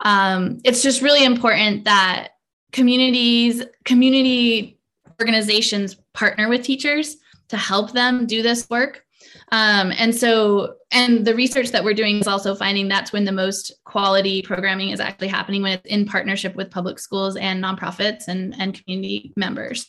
um, 0.01 0.59
it's 0.65 0.83
just 0.83 1.03
really 1.03 1.25
important 1.25 1.85
that 1.85 2.29
communities 2.73 3.63
community 3.85 4.79
organizations 5.21 5.97
partner 6.15 6.49
with 6.49 6.63
teachers 6.63 7.17
to 7.49 7.57
help 7.57 7.93
them 7.93 8.27
do 8.27 8.43
this 8.43 8.69
work. 8.69 9.05
Um, 9.53 9.93
and 9.97 10.15
so 10.15 10.75
and 10.91 11.25
the 11.25 11.35
research 11.35 11.71
that 11.71 11.85
we're 11.85 11.95
doing 11.95 12.19
is 12.19 12.27
also 12.27 12.55
finding 12.55 12.89
that's 12.89 13.13
when 13.13 13.25
the 13.25 13.33
most 13.33 13.73
quality 13.85 14.43
programming 14.43 14.91
is 14.91 15.01
actually 15.01 15.29
happening 15.29 15.63
when 15.63 15.75
it's 15.75 15.87
in 15.87 16.07
partnership 16.07 16.55
with 16.55 16.71
public 16.71 16.99
schools 16.99 17.37
and 17.37 17.63
nonprofits 17.63 18.29
and, 18.29 18.55
and 18.59 18.83
community 18.83 19.33
members. 19.37 19.87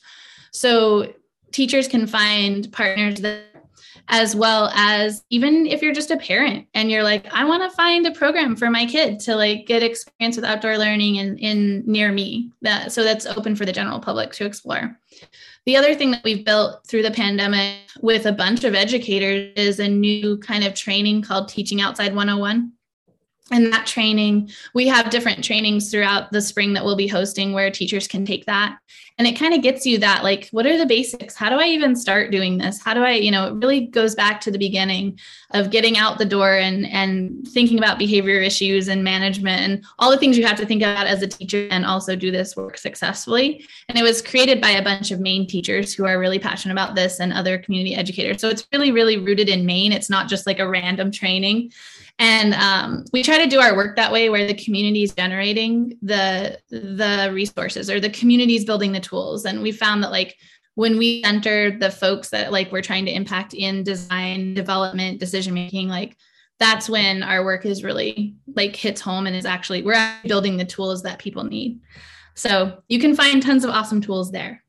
So 0.52 1.14
teachers 1.52 1.88
can 1.88 2.08
find 2.08 2.72
partners 2.72 3.22
that 3.22 3.44
as 4.10 4.36
well 4.36 4.70
as 4.74 5.24
even 5.30 5.66
if 5.66 5.82
you're 5.82 5.94
just 5.94 6.12
a 6.12 6.18
parent 6.18 6.68
and 6.74 6.90
you're 6.90 7.04
like 7.04 7.32
i 7.34 7.44
want 7.44 7.62
to 7.62 7.76
find 7.76 8.06
a 8.06 8.12
program 8.12 8.56
for 8.56 8.70
my 8.70 8.86
kid 8.86 9.20
to 9.20 9.36
like 9.36 9.66
get 9.66 9.84
experience 9.84 10.36
with 10.36 10.46
outdoor 10.46 10.78
learning 10.78 11.16
in, 11.18 11.38
in 11.38 11.84
near 11.86 12.12
me 12.12 12.52
that 12.62 12.92
so 12.92 13.04
that's 13.04 13.26
open 13.26 13.56
for 13.56 13.66
the 13.66 13.72
general 13.72 14.00
public 14.00 14.32
to 14.32 14.46
explore 14.46 14.98
the 15.68 15.76
other 15.76 15.94
thing 15.94 16.12
that 16.12 16.24
we've 16.24 16.46
built 16.46 16.88
through 16.88 17.04
the 17.04 17.12
pandemic 17.12 17.82
with 18.00 18.26
a 18.26 18.32
bunch 18.32 18.64
of 18.64 18.74
educators 18.74 19.52
is 19.58 19.80
a 19.80 19.88
new 19.88 20.38
kind 20.38 20.64
of 20.64 20.74
training 20.74 21.22
called 21.22 21.50
teaching 21.50 21.82
outside 21.82 22.16
101 22.16 22.72
and 23.52 23.72
that 23.72 23.86
training 23.88 24.50
we 24.74 24.88
have 24.88 25.10
different 25.10 25.44
trainings 25.44 25.90
throughout 25.90 26.32
the 26.32 26.42
spring 26.42 26.74
that 26.74 26.84
we'll 26.84 26.96
be 26.96 27.08
hosting 27.08 27.54
where 27.54 27.72
teachers 27.72 28.08
can 28.08 28.26
take 28.26 28.46
that. 28.46 28.78
And 29.20 29.28
it 29.28 29.40
kind 29.40 29.56
of 29.56 29.64
gets 29.64 29.84
you 29.84 29.98
that 30.00 30.24
like 30.24 30.50
what 30.52 30.68
are 30.68 30.78
the 30.78 30.86
basics? 30.86 31.36
How 31.36 31.50
do 31.50 31.56
i 31.56 31.66
even 31.68 31.96
start 31.96 32.32
doing 32.32 32.58
this? 32.58 32.82
How 32.82 32.94
do 32.94 33.02
i 33.02 33.12
you 33.14 33.32
know 33.32 33.48
it 33.48 33.54
really 33.54 33.88
goes 33.88 34.16
back 34.16 34.42
to 34.42 34.52
the 34.52 34.58
beginning 34.58 35.20
of 35.52 35.72
getting 35.72 35.98
out 35.98 36.18
the 36.18 36.26
door 36.26 36.58
and 36.58 36.86
and 36.88 37.48
thinking 37.48 37.78
about 37.78 37.98
behavior 37.98 38.40
issues 38.40 38.88
and 38.88 39.04
management 39.04 39.62
and 39.62 39.86
all 39.98 40.12
the 40.12 40.18
things 40.18 40.38
you 40.38 40.46
have 40.46 40.60
to 40.60 40.66
think 40.66 40.82
about 40.82 41.08
as 41.08 41.22
a 41.22 41.28
teacher 41.28 41.68
and 41.72 41.86
also 41.86 42.16
do 42.16 42.32
this 42.32 42.56
work 42.56 42.78
successfully. 42.78 43.66
And 43.90 43.98
it 43.98 44.04
was 44.04 44.22
created 44.22 44.62
by 44.62 44.72
a 44.72 44.84
bunch 44.84 45.12
of 45.12 45.20
maine 45.20 45.48
teachers 45.48 45.94
who 45.94 46.06
are 46.06 46.20
really 46.20 46.40
passionate 46.40 46.74
about 46.74 46.96
this 46.96 47.20
and 47.20 47.34
other 47.34 47.58
community 47.58 47.96
educators. 47.96 48.42
So 48.42 48.50
it's 48.50 48.68
really 48.74 48.92
really 48.92 49.18
rooted 49.18 49.50
in 49.50 49.66
maine. 49.66 49.94
It's 49.94 50.10
not 50.10 50.28
just 50.28 50.46
like 50.46 50.60
a 50.60 50.70
random 50.70 51.12
training 51.12 51.72
and 52.20 52.54
um, 52.56 53.06
we 53.14 53.22
try 53.22 53.38
to 53.38 53.50
do 53.50 53.60
our 53.60 53.76
work 53.76 53.96
that 53.96 54.12
way 54.12 54.30
where 54.30 54.48
the 54.48 54.54
community 54.54 55.04
is 55.04 55.14
generating 55.14 55.98
the 56.02 56.60
the 56.70 57.30
resources 57.32 57.90
or 57.90 58.00
the 58.00 58.10
community 58.10 58.56
is 58.56 58.66
building 58.66 58.92
the 58.92 59.00
tools. 59.00 59.46
And 59.46 59.62
we 59.62 59.72
found 59.72 60.04
that 60.04 60.12
like 60.12 60.36
when 60.74 60.98
we 60.98 61.24
enter 61.24 61.78
the 61.78 61.92
folks 61.92 62.30
that 62.30 62.52
like 62.52 62.72
we're 62.72 62.82
trying 62.82 63.06
to 63.06 63.12
impact 63.12 63.54
in 63.54 63.84
design 63.84 64.56
development 64.56 65.20
decision 65.20 65.54
making 65.54 65.90
like 65.90 66.18
that's 66.60 66.90
when 66.90 67.22
our 67.22 67.44
work 67.46 67.68
is 67.68 67.84
really 67.84 68.36
like 68.56 68.76
hits 68.76 69.00
home 69.00 69.28
and 69.28 69.36
is 69.36 69.46
actually 69.46 69.84
we're 69.84 69.94
actually 69.94 70.28
building 70.28 70.58
the 70.58 70.66
tools 70.66 71.04
that 71.04 71.20
people 71.20 71.44
need. 71.44 71.80
So 72.34 72.82
you 72.88 73.00
can 73.00 73.16
find 73.16 73.44
tons 73.44 73.64
of 73.64 73.70
awesome 73.70 74.02
tools 74.02 74.32
there. 74.32 74.64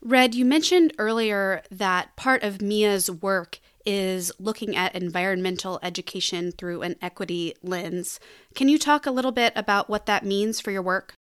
Red 0.00 0.34
you 0.34 0.46
mentioned 0.46 0.94
earlier 0.98 1.62
that 1.70 2.16
part 2.16 2.42
of 2.42 2.58
MEEA's 2.58 3.10
work 3.10 3.60
is 3.84 4.32
looking 4.38 4.76
at 4.76 4.94
environmental 4.94 5.78
education 5.82 6.52
through 6.52 6.82
an 6.82 6.96
equity 7.02 7.54
lens. 7.62 8.20
Can 8.54 8.68
you 8.68 8.78
talk 8.78 9.06
a 9.06 9.10
little 9.10 9.32
bit 9.32 9.52
about 9.56 9.88
what 9.88 10.06
that 10.06 10.24
means 10.24 10.60
for 10.60 10.70
your 10.70 10.82
work? 10.82 11.14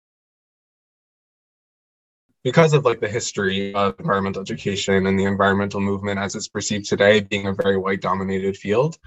Because 2.43 2.73
of 2.73 2.85
like 2.85 3.01
the 3.01 3.09
history 3.09 3.73
of 3.75 3.95
environmental 3.99 4.41
education 4.41 5.07
and 5.07 5.19
the 5.19 5.25
environmental 5.25 5.81
movement 5.81 6.19
as 6.19 6.35
it's 6.35 6.47
perceived 6.47 6.87
today 6.87 7.19
being 7.19 7.47
a 7.47 7.53
very 7.53 7.77
white 7.77 8.01
dominated 8.01 8.55
field, 8.55 8.97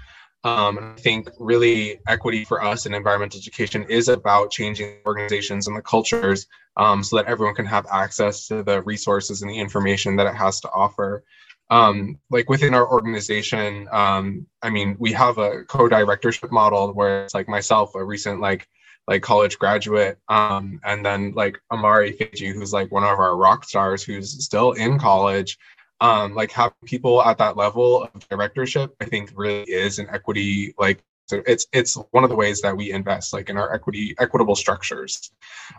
um, 0.43 0.95
I 0.97 0.99
think 0.99 1.29
really 1.39 1.99
equity 2.07 2.43
for 2.43 2.61
us 2.61 2.85
in 2.85 2.93
environmental 2.93 3.39
education 3.39 3.83
is 3.83 4.09
about 4.09 4.51
changing 4.51 4.97
organizations 5.05 5.67
and 5.67 5.77
the 5.77 5.81
cultures 5.81 6.47
um, 6.75 7.01
so 7.01 7.15
that 7.15 7.27
everyone 7.27 7.55
can 7.55 7.65
have 7.65 7.85
access 7.91 8.47
to 8.49 8.61
the 8.61 8.81
resources 8.81 9.41
and 9.41 9.49
the 9.49 9.57
information 9.57 10.17
that 10.17 10.27
it 10.27 10.35
has 10.35 10.59
to 10.61 10.69
offer 10.71 11.23
um, 11.73 12.19
like 12.29 12.49
within 12.51 12.75
our 12.75 12.87
organization, 12.87 13.87
um, 13.91 14.45
I 14.61 14.69
mean, 14.69 14.95
we 14.99 15.11
have 15.13 15.39
a 15.39 15.63
co-directorship 15.63 16.51
model 16.51 16.93
where 16.93 17.23
it's 17.23 17.33
like 17.33 17.47
myself, 17.47 17.95
a 17.95 18.03
recent 18.03 18.39
like 18.39 18.67
like 19.07 19.23
college 19.23 19.57
graduate, 19.57 20.19
um, 20.29 20.79
and 20.85 21.03
then 21.03 21.33
like 21.35 21.57
Amari 21.71 22.11
Fiji, 22.11 22.49
who's 22.49 22.73
like 22.73 22.91
one 22.91 23.03
of 23.03 23.17
our 23.19 23.35
rock 23.35 23.65
stars, 23.65 24.03
who's 24.03 24.45
still 24.45 24.73
in 24.73 24.99
college. 24.99 25.57
Um, 25.99 26.35
like 26.35 26.51
having 26.51 26.75
people 26.85 27.23
at 27.23 27.39
that 27.39 27.57
level 27.57 28.03
of 28.03 28.29
directorship, 28.29 28.93
I 29.01 29.05
think 29.05 29.31
really 29.35 29.63
is 29.63 29.97
an 29.97 30.07
equity 30.11 30.75
like 30.77 31.03
so 31.25 31.41
it's 31.47 31.67
it's 31.73 31.95
one 32.11 32.23
of 32.23 32.29
the 32.29 32.35
ways 32.35 32.61
that 32.61 32.75
we 32.75 32.91
invest 32.91 33.33
like 33.33 33.49
in 33.49 33.57
our 33.57 33.73
equity 33.73 34.15
equitable 34.19 34.55
structures 34.55 35.31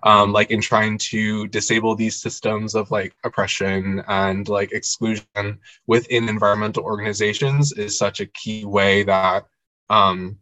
um, 0.03 0.33
like 0.33 0.51
in 0.51 0.61
trying 0.61 0.97
to 0.99 1.47
disable 1.49 1.95
these 1.95 2.21
systems 2.21 2.75
of 2.75 2.91
like 2.91 3.15
oppression 3.25 4.03
and 4.09 4.49
like 4.49 4.73
exclusion 4.73 5.59
within 5.87 6.29
environmental 6.29 6.83
organizations 6.83 7.73
is 7.73 7.99
such 7.99 8.21
a 8.21 8.27
key 8.27 8.65
way 8.65 9.03
that 9.03 9.47
um, 9.91 10.39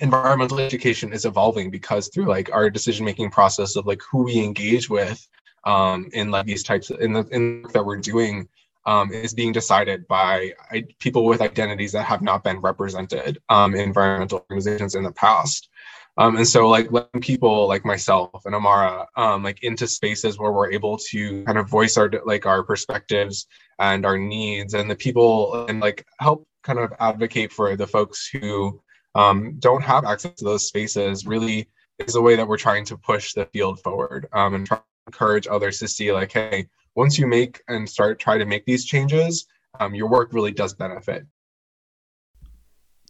environmental 0.00 0.58
education 0.58 1.12
is 1.12 1.24
evolving 1.24 1.70
because 1.70 2.08
through 2.08 2.26
like 2.26 2.50
our 2.52 2.70
decision 2.70 3.04
making 3.04 3.30
process 3.30 3.76
of 3.76 3.86
like 3.86 4.00
who 4.10 4.24
we 4.24 4.42
engage 4.42 4.88
with 4.88 5.26
um, 5.64 6.08
in 6.12 6.30
like 6.30 6.46
these 6.46 6.62
types 6.62 6.90
of, 6.90 7.00
in 7.00 7.12
the 7.12 7.26
in 7.30 7.64
that 7.74 7.84
we're 7.84 7.96
doing 7.96 8.48
um, 8.86 9.12
is 9.12 9.34
being 9.34 9.52
decided 9.52 10.06
by 10.08 10.52
I, 10.70 10.84
people 10.98 11.24
with 11.26 11.42
identities 11.42 11.92
that 11.92 12.04
have 12.04 12.22
not 12.22 12.44
been 12.44 12.58
represented 12.60 13.38
um, 13.48 13.74
in 13.74 13.80
environmental 13.80 14.44
organizations 14.50 14.94
in 14.94 15.04
the 15.04 15.12
past. 15.12 15.68
Um, 16.16 16.36
and 16.36 16.46
so 16.46 16.68
like 16.68 16.90
letting 16.90 17.20
people 17.20 17.68
like 17.68 17.84
myself 17.84 18.44
and 18.44 18.54
Amara 18.54 19.06
um, 19.16 19.42
like 19.42 19.62
into 19.62 19.86
spaces 19.86 20.38
where 20.38 20.52
we're 20.52 20.72
able 20.72 20.98
to 21.10 21.44
kind 21.44 21.56
of 21.56 21.68
voice 21.68 21.96
our 21.96 22.10
like 22.26 22.46
our 22.46 22.62
perspectives 22.62 23.46
and 23.78 24.04
our 24.04 24.18
needs 24.18 24.74
and 24.74 24.90
the 24.90 24.96
people 24.96 25.66
and 25.66 25.80
like 25.80 26.04
help 26.18 26.46
kind 26.62 26.78
of 26.78 26.92
advocate 27.00 27.52
for 27.52 27.76
the 27.76 27.86
folks 27.86 28.28
who 28.28 28.82
um, 29.14 29.56
don't 29.60 29.82
have 29.82 30.04
access 30.04 30.34
to 30.34 30.44
those 30.44 30.66
spaces 30.66 31.26
really 31.26 31.68
is 31.98 32.16
a 32.16 32.20
way 32.20 32.36
that 32.36 32.46
we're 32.46 32.56
trying 32.56 32.84
to 32.84 32.96
push 32.96 33.32
the 33.32 33.46
field 33.46 33.80
forward 33.80 34.28
um, 34.32 34.54
and 34.54 34.66
try 34.66 34.76
to 34.76 34.82
encourage 35.06 35.46
others 35.48 35.78
to 35.78 35.88
see 35.88 36.12
like 36.12 36.32
hey 36.32 36.66
once 37.00 37.18
you 37.18 37.26
make 37.26 37.62
and 37.66 37.88
start 37.88 38.18
try 38.18 38.36
to 38.36 38.44
make 38.44 38.66
these 38.66 38.84
changes, 38.84 39.46
um, 39.80 39.94
your 39.94 40.06
work 40.06 40.34
really 40.34 40.52
does 40.52 40.74
benefit. 40.74 41.24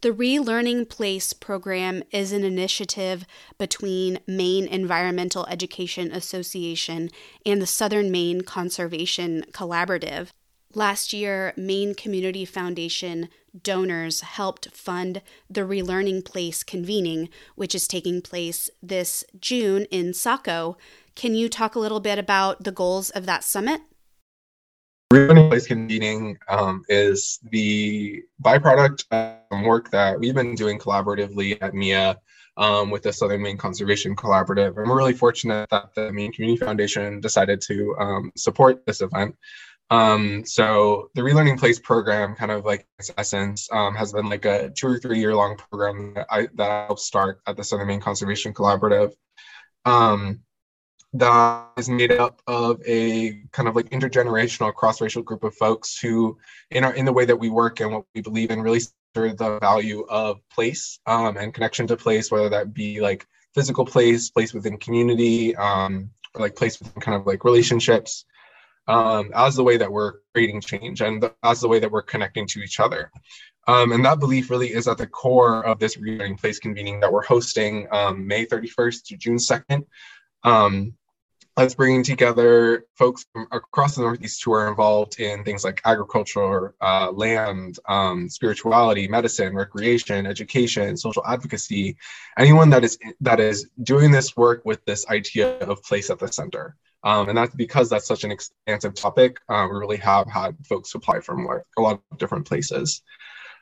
The 0.01 0.11
Relearning 0.11 0.87
Place 0.87 1.33
program 1.33 2.01
is 2.09 2.31
an 2.31 2.45
initiative 2.45 3.25
between 3.57 4.19
Maine 4.25 4.65
Environmental 4.65 5.45
Education 5.47 6.09
Association 6.09 7.09
and 7.45 7.61
the 7.61 7.67
Southern 7.67 8.09
Maine 8.11 8.43
Conservation 8.43 9.43
Collaborative. 9.51 10.29
Last 10.73 11.11
year, 11.11 11.53
Maine 11.57 11.93
Community 11.93 12.45
Foundation 12.45 13.27
donors 13.61 14.21
helped 14.21 14.71
fund 14.71 15.21
the 15.49 15.61
Relearning 15.61 16.23
Place 16.23 16.63
convening, 16.63 17.27
which 17.55 17.75
is 17.75 17.89
taking 17.89 18.21
place 18.21 18.69
this 18.81 19.25
June 19.37 19.85
in 19.91 20.13
Saco. 20.13 20.77
Can 21.13 21.35
you 21.35 21.49
talk 21.49 21.75
a 21.75 21.79
little 21.79 21.99
bit 21.99 22.17
about 22.17 22.63
the 22.63 22.71
goals 22.71 23.09
of 23.09 23.25
that 23.25 23.43
summit? 23.43 23.81
Relearning 25.11 25.49
Place 25.49 25.67
convening 25.67 26.37
um, 26.47 26.83
is 26.87 27.39
the 27.51 28.23
byproduct 28.41 29.03
of 29.11 29.65
work 29.65 29.91
that 29.91 30.17
we've 30.19 30.35
been 30.35 30.55
doing 30.55 30.79
collaboratively 30.79 31.57
at 31.61 31.73
MEEA 31.73 32.15
um, 32.55 32.89
with 32.89 33.03
the 33.03 33.11
Southern 33.11 33.41
Maine 33.41 33.57
Conservation 33.57 34.15
Collaborative. 34.15 34.77
And 34.77 34.89
we're 34.89 34.97
really 34.97 35.13
fortunate 35.13 35.69
that 35.69 35.93
the 35.95 36.13
Maine 36.13 36.31
Community 36.31 36.63
Foundation 36.63 37.19
decided 37.19 37.59
to 37.61 37.95
um, 37.99 38.31
support 38.37 38.85
this 38.85 39.01
event. 39.01 39.35
Um, 39.91 40.45
so 40.45 41.09
the 41.15 41.21
Relearning 41.21 41.59
Place 41.59 41.77
program, 41.77 42.33
kind 42.35 42.49
of 42.49 42.63
like 42.63 42.87
its 42.97 43.11
essence, 43.17 43.67
um, 43.73 43.93
has 43.93 44.13
been 44.13 44.29
like 44.29 44.45
a 44.45 44.69
two 44.69 44.87
or 44.87 44.97
three 44.97 45.19
year 45.19 45.35
long 45.35 45.57
program 45.57 46.13
that 46.13 46.27
I 46.29 46.47
that 46.55 46.71
I 46.71 46.85
helped 46.85 47.01
start 47.01 47.41
at 47.45 47.57
the 47.57 47.63
Southern 47.63 47.87
Maine 47.87 47.99
Conservation 47.99 48.53
Collaborative. 48.53 49.11
Um, 49.83 50.39
that 51.13 51.67
is 51.77 51.89
made 51.89 52.13
up 52.13 52.41
of 52.47 52.81
a 52.87 53.43
kind 53.51 53.67
of 53.67 53.75
like 53.75 53.89
intergenerational 53.89 54.73
cross-racial 54.73 55.23
group 55.23 55.43
of 55.43 55.53
folks 55.55 55.99
who 55.99 56.37
in 56.69 56.85
our 56.85 56.93
in 56.93 57.03
the 57.03 57.11
way 57.11 57.25
that 57.25 57.35
we 57.35 57.49
work 57.49 57.81
and 57.81 57.91
what 57.91 58.05
we 58.15 58.21
believe 58.21 58.49
in 58.49 58.61
really 58.61 58.79
center 58.79 59.33
the 59.35 59.59
value 59.59 60.05
of 60.07 60.39
place 60.49 60.99
um, 61.05 61.35
and 61.35 61.53
connection 61.53 61.85
to 61.87 61.97
place 61.97 62.31
whether 62.31 62.47
that 62.47 62.73
be 62.73 63.01
like 63.01 63.27
physical 63.53 63.85
place 63.85 64.29
place 64.29 64.53
within 64.53 64.77
community 64.77 65.53
um, 65.57 66.09
or 66.33 66.39
like 66.39 66.55
place 66.55 66.79
within 66.79 67.01
kind 67.01 67.19
of 67.19 67.27
like 67.27 67.43
relationships 67.43 68.23
um, 68.87 69.31
as 69.35 69.55
the 69.55 69.63
way 69.63 69.77
that 69.77 69.91
we're 69.91 70.13
creating 70.33 70.61
change 70.61 71.01
and 71.01 71.21
the, 71.23 71.33
as 71.43 71.61
the 71.61 71.67
way 71.67 71.79
that 71.79 71.91
we're 71.91 72.01
connecting 72.01 72.47
to 72.47 72.59
each 72.61 72.79
other 72.79 73.11
um, 73.67 73.91
and 73.91 74.03
that 74.05 74.19
belief 74.19 74.49
really 74.49 74.73
is 74.73 74.87
at 74.87 74.97
the 74.97 75.07
core 75.07 75.65
of 75.65 75.79
this 75.79 75.97
relearning 75.97 76.39
place 76.39 76.59
convening 76.59 76.99
that 77.01 77.11
we're 77.11 77.23
hosting 77.23 77.87
um, 77.91 78.25
May 78.25 78.45
31st 78.45 79.05
to 79.05 79.17
June 79.17 79.37
2nd. 79.37 79.85
Um, 80.43 80.93
that's 81.55 81.75
bringing 81.75 82.01
together 82.01 82.85
folks 82.95 83.25
from 83.33 83.45
across 83.51 83.95
the 83.95 84.01
Northeast 84.01 84.43
who 84.43 84.53
are 84.53 84.69
involved 84.69 85.19
in 85.19 85.43
things 85.43 85.65
like 85.65 85.81
agriculture, 85.83 86.73
uh, 86.81 87.11
land, 87.11 87.77
um, 87.87 88.29
spirituality, 88.29 89.07
medicine, 89.07 89.53
recreation, 89.53 90.25
education, 90.25 90.95
social 90.95 91.23
advocacy. 91.25 91.97
Anyone 92.37 92.69
that 92.69 92.85
is 92.85 92.97
that 93.19 93.41
is 93.41 93.69
doing 93.83 94.11
this 94.11 94.35
work 94.35 94.63
with 94.63 94.83
this 94.85 95.05
idea 95.09 95.59
of 95.59 95.83
place 95.83 96.09
at 96.09 96.19
the 96.19 96.31
center. 96.31 96.77
Um, 97.03 97.29
and 97.29 97.37
that's 97.37 97.55
because 97.55 97.89
that's 97.89 98.07
such 98.07 98.23
an 98.23 98.31
expansive 98.31 98.93
topic. 98.93 99.37
Um, 99.49 99.69
we 99.71 99.77
really 99.77 99.97
have 99.97 100.27
had 100.27 100.55
folks 100.65 100.93
apply 100.93 101.21
from 101.21 101.45
like 101.45 101.63
a 101.77 101.81
lot 101.81 102.01
of 102.11 102.17
different 102.17 102.47
places. 102.47 103.01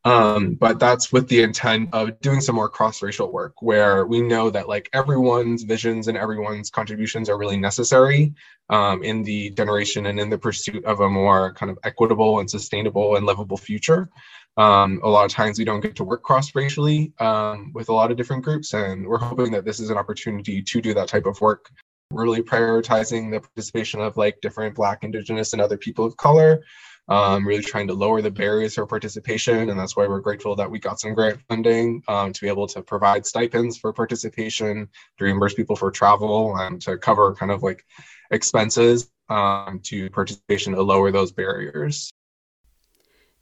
Um, 0.05 0.55
but 0.55 0.79
that's 0.79 1.11
with 1.11 1.27
the 1.27 1.43
intent 1.43 1.89
of 1.93 2.19
doing 2.21 2.39
some 2.39 2.55
more 2.55 2.69
cross-racial 2.69 3.31
work 3.31 3.61
where 3.61 4.05
we 4.05 4.21
know 4.21 4.49
that 4.49 4.69
like 4.69 4.89
everyone's 4.93 5.63
visions 5.63 6.07
and 6.07 6.17
everyone's 6.17 6.69
contributions 6.69 7.29
are 7.29 7.37
really 7.37 7.57
necessary 7.57 8.33
um, 8.69 9.03
in 9.03 9.23
the 9.23 9.49
generation 9.51 10.05
and 10.05 10.19
in 10.19 10.29
the 10.29 10.37
pursuit 10.37 10.85
of 10.85 11.01
a 11.01 11.09
more 11.09 11.53
kind 11.53 11.69
of 11.69 11.77
equitable 11.83 12.39
and 12.39 12.49
sustainable 12.49 13.17
and 13.17 13.25
livable 13.25 13.57
future. 13.57 14.09
Um, 14.55 14.99
a 15.03 15.09
lot 15.09 15.25
of 15.25 15.31
times 15.31 15.59
we 15.59 15.65
don't 15.65 15.81
get 15.81 15.95
to 15.97 16.03
work 16.03 16.23
cross-racially 16.23 17.13
um, 17.19 17.71
with 17.73 17.89
a 17.89 17.93
lot 17.93 18.11
of 18.11 18.17
different 18.17 18.43
groups, 18.43 18.73
and 18.73 19.05
we're 19.05 19.17
hoping 19.17 19.51
that 19.51 19.63
this 19.63 19.79
is 19.79 19.89
an 19.89 19.97
opportunity 19.97 20.61
to 20.61 20.81
do 20.81 20.93
that 20.93 21.07
type 21.07 21.25
of 21.25 21.39
work 21.39 21.69
really 22.11 22.41
prioritizing 22.41 23.31
the 23.31 23.39
participation 23.39 24.01
of 24.01 24.17
like 24.17 24.39
different 24.41 24.75
black 24.75 25.03
indigenous 25.03 25.53
and 25.53 25.61
other 25.61 25.77
people 25.77 26.05
of 26.05 26.17
color 26.17 26.61
um, 27.09 27.45
really 27.45 27.63
trying 27.63 27.87
to 27.87 27.93
lower 27.93 28.21
the 28.21 28.31
barriers 28.31 28.75
for 28.75 28.85
participation. 28.85 29.69
And 29.69 29.79
that's 29.79 29.97
why 29.97 30.07
we're 30.07 30.19
grateful 30.19 30.55
that 30.55 30.69
we 30.69 30.79
got 30.79 30.99
some 30.99 31.13
grant 31.13 31.41
funding 31.49 32.03
um, 32.07 32.31
to 32.31 32.41
be 32.41 32.47
able 32.47 32.67
to 32.67 32.81
provide 32.81 33.25
stipends 33.25 33.77
for 33.77 33.91
participation, 33.91 34.87
to 35.17 35.23
reimburse 35.23 35.55
people 35.55 35.75
for 35.75 35.91
travel, 35.91 36.55
and 36.57 36.81
to 36.83 36.97
cover 36.97 37.33
kind 37.33 37.51
of 37.51 37.63
like 37.63 37.83
expenses 38.31 39.09
um, 39.29 39.79
to 39.83 40.09
participation 40.11 40.73
to 40.73 40.83
lower 40.83 41.11
those 41.11 41.31
barriers. 41.31 42.11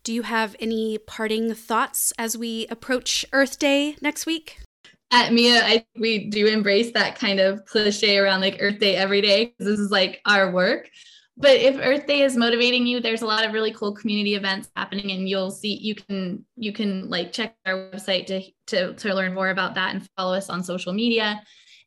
Do 0.04 0.14
you 0.14 0.22
have 0.22 0.56
any 0.62 0.98
parting 0.98 1.54
thoughts 1.54 2.14
as 2.18 2.38
we 2.38 2.66
approach 2.68 3.26
Earth 3.34 3.60
Day 3.60 3.98
next 4.02 4.26
week? 4.26 4.60
At 5.12 5.32
MEEA, 5.32 5.62
I 5.64 5.86
we 5.98 6.30
do 6.30 6.48
embrace 6.48 6.92
that 6.92 7.18
kind 7.18 7.40
of 7.40 7.66
cliche 7.66 8.18
around 8.18 8.42
like 8.42 8.58
Earth 8.60 8.80
Day 8.80 8.96
every 8.96 9.22
day 9.22 9.46
because 9.46 9.66
this 9.66 9.80
is 9.80 9.92
like 9.92 10.22
our 10.26 10.52
work. 10.52 10.90
But 11.40 11.58
if 11.58 11.78
earth 11.78 12.08
day 12.08 12.22
is 12.22 12.36
motivating 12.36 12.88
you 12.88 13.00
there's 13.00 13.22
a 13.22 13.28
lot 13.28 13.46
of 13.46 13.54
really 13.54 13.72
cool 13.72 13.94
community 13.94 14.34
events 14.34 14.70
happening 14.76 15.12
and 15.12 15.30
you'll 15.30 15.52
see 15.52 15.78
you 15.78 15.94
can 15.94 16.44
you 16.56 16.74
can 16.74 17.10
like 17.10 17.32
check 17.32 17.56
our 17.66 17.92
website 17.92 18.26
to 18.26 18.42
to, 18.68 18.94
to 18.96 19.14
learn 19.14 19.36
more 19.36 19.52
about 19.52 19.76
that 19.76 19.94
and 19.94 20.10
follow 20.18 20.34
us 20.34 20.50
on 20.50 20.64
social 20.64 20.94
media. 20.94 21.42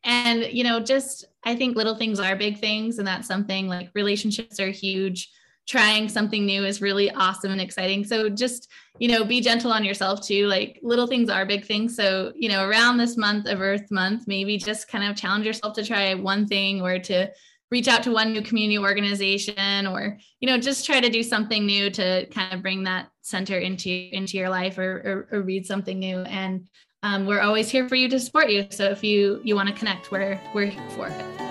And 0.05 0.45
you 0.53 0.65
know 0.65 0.81
just 0.81 1.27
i 1.45 1.55
think 1.55 1.77
little 1.77 1.95
things 1.95 2.21
are 2.21 2.37
big 2.37 2.59
things 2.59 2.99
and 2.99 3.07
that's 3.07 3.29
something 3.29 3.67
like 3.69 3.91
relationships 3.95 4.59
are 4.59 4.71
huge 4.71 5.31
trying 5.71 6.09
something 6.09 6.45
new 6.45 6.65
is 6.65 6.83
really 6.83 7.11
awesome 7.13 7.53
and 7.53 7.61
exciting. 7.61 8.05
So 8.05 8.29
just 8.29 8.69
you 8.99 9.09
know 9.09 9.25
be 9.25 9.41
gentle 9.41 9.73
on 9.73 9.85
yourself 9.85 10.21
too. 10.21 10.47
Like 10.47 10.81
little 10.83 11.07
things 11.07 11.31
are 11.31 11.47
big 11.47 11.65
things. 11.65 11.95
So 11.95 12.33
you 12.35 12.49
know 12.49 12.67
around 12.67 12.99
this 12.99 13.17
month 13.17 13.47
of 13.47 13.61
earth 13.61 13.91
month 13.91 14.25
maybe 14.27 14.59
just 14.59 14.89
kind 14.89 15.05
of 15.09 15.17
challenge 15.17 15.47
yourself 15.47 15.75
to 15.75 15.85
try 15.85 16.15
one 16.15 16.47
thing 16.47 16.83
or 16.83 16.99
to 16.99 17.31
reach 17.71 17.87
out 17.87 18.03
to 18.03 18.11
one 18.11 18.33
new 18.33 18.43
community 18.43 18.79
organization 18.79 19.87
or 19.87 20.19
you 20.41 20.49
know 20.49 20.59
just 20.59 20.85
try 20.85 21.01
to 21.01 21.09
do 21.09 21.23
something 21.23 21.65
new 21.65 21.89
to 21.91 22.27
kind 22.27 22.53
of 22.53 22.63
bring 22.63 22.83
that 22.83 23.09
center 23.23 23.59
into 23.59 23.91
into 23.91 24.37
your 24.37 24.49
life 24.49 24.77
or, 24.77 25.29
or, 25.31 25.39
or 25.39 25.43
read 25.43 25.65
something 25.65 26.01
new. 26.01 26.19
And 26.23 26.67
um, 27.05 27.27
we're 27.27 27.41
always 27.41 27.71
here 27.71 27.89
for 27.89 27.95
you 27.95 28.09
to 28.09 28.19
support 28.19 28.51
you. 28.51 28.67
So 28.71 28.87
if 28.87 29.05
you 29.05 29.41
you 29.45 29.55
want 29.55 29.69
to 29.69 29.75
connect 29.75 30.11
we're 30.11 30.41
we're 30.53 30.67
here 30.67 30.91
for 30.91 31.07
it 31.07 31.50